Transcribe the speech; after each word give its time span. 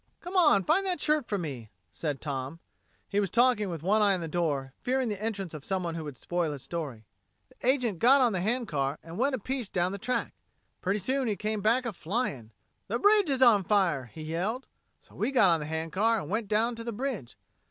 "Come 0.19 0.35
on, 0.35 0.63
find 0.63 0.83
that 0.87 0.99
shirt 0.99 1.27
for 1.27 1.37
me," 1.37 1.69
said 1.91 2.21
Tom. 2.21 2.57
He 3.07 3.19
was 3.19 3.29
talking 3.29 3.69
with 3.69 3.83
one 3.83 4.01
eye 4.01 4.15
on 4.15 4.19
the 4.19 4.27
door, 4.27 4.73
fearing 4.81 5.09
the 5.09 5.21
entrance 5.23 5.53
of 5.53 5.63
someone 5.63 5.93
who 5.93 6.03
would 6.05 6.17
spoil 6.17 6.53
his 6.53 6.63
story. 6.63 7.05
"The 7.49 7.67
agent 7.67 7.99
got 7.99 8.19
on 8.19 8.33
the 8.33 8.39
hand 8.41 8.67
car 8.67 8.97
and 9.03 9.19
went 9.19 9.35
a 9.35 9.37
piece 9.37 9.69
down 9.69 9.91
the 9.91 9.99
track. 9.99 10.33
Pretty 10.81 10.97
soon 10.97 11.27
he 11.27 11.35
came 11.35 11.61
back 11.61 11.85
a 11.85 11.93
flying. 11.93 12.49
'The 12.87 12.97
bridge 12.97 13.29
is 13.29 13.43
on 13.43 13.63
fire!' 13.63 14.09
he 14.11 14.23
yelled. 14.23 14.65
So 15.01 15.13
we 15.13 15.29
got 15.29 15.51
on 15.51 15.59
the 15.59 15.67
hand 15.67 15.91
car, 15.91 16.19
and 16.19 16.31
went 16.31 16.47
down 16.47 16.73
to 16.77 16.83
the 16.83 16.91
bridge. 16.91 17.37